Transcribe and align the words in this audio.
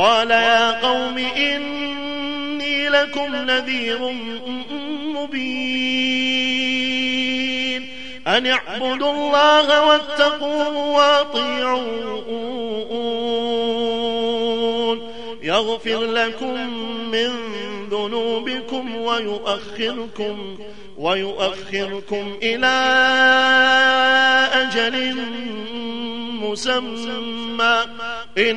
قال 0.00 0.30
يا 0.30 0.80
قوم 0.86 1.18
إني 1.18 2.88
لكم 2.88 3.36
نذير 3.36 3.98
مبين. 5.04 6.00
أن 8.26 8.46
اعبدوا 8.46 9.12
الله 9.12 9.86
واتقوه 9.86 10.76
وأطيعون. 10.76 12.10
يغفر 15.42 16.04
لكم 16.04 16.70
من 17.10 17.30
ذنوبكم 17.90 18.96
ويؤخركم 18.96 20.58
ويؤخركم 20.98 22.38
إلى 22.42 22.66
أجل 24.52 25.16
مسمى. 26.40 27.76
إن 28.38 28.56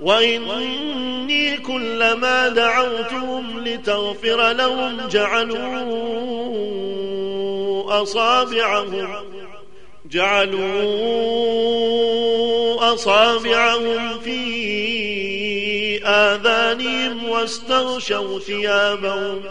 وإني 0.00 1.56
كلما 1.56 2.48
دعوتهم 2.48 3.64
لتغفر 3.64 4.52
لهم 4.52 5.08
جعلوا 5.08 5.62
أصابعهم 8.02 9.08
جعلوا 10.10 10.64
أصابعهم 12.94 14.18
في 14.18 16.04
آذانهم 16.04 17.28
واستغشوا 17.28 18.38
ثيابهم 18.38 19.42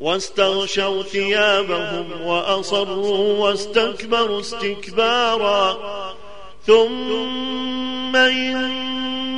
واستغشوا 0.00 1.02
ثيابهم 1.02 2.22
وأصروا 2.24 3.38
واستكبروا 3.38 4.40
استكبارا 4.40 5.78
ثم 6.66 8.16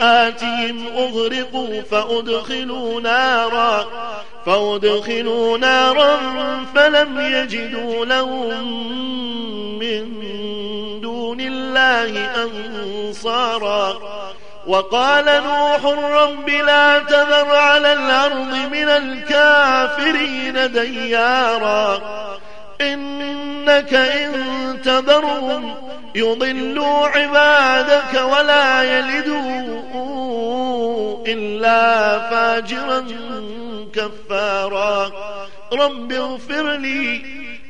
خطيئاتهم 0.00 0.86
أغرقوا 0.96 1.82
فأدخلوا 1.82 3.00
نارا 3.00 3.86
فأدخلوا 4.46 5.58
نارا 5.58 6.18
فلم 6.74 7.20
يجدوا 7.20 8.06
لهم 8.06 8.78
من 9.78 10.20
دون 11.00 11.40
الله 11.40 12.30
أنصارا. 12.44 14.00
وقال 14.66 15.24
نوح 15.24 15.84
رب 16.12 16.48
لا 16.48 16.98
تذر 16.98 17.54
على 17.54 17.92
الأرض 17.92 18.54
من 18.72 18.88
الكافرين 18.88 20.72
ديارا 20.72 22.00
إنك 22.80 23.94
إن 23.94 24.34
تذرهم 24.84 25.74
يضلوا 26.14 27.06
عبادك 27.06 28.14
ولا 28.32 28.82
يلدوا 28.82 29.80
إلا 31.26 32.18
فاجرا 32.30 33.06
كفارا. 33.94 35.12
رب 35.72 36.12
اغفر 36.12 36.76
لي 36.76 37.22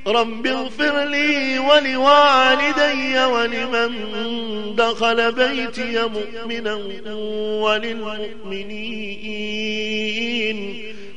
رب 0.06 0.46
اغفر 0.46 1.04
لي 1.04 1.58
ولوالدي 1.58 3.24
ولمن 3.24 3.92
دخل 4.76 5.32
بيتي 5.32 6.02
مؤمنا 6.02 6.74
وللمؤمنين. 7.62 9.00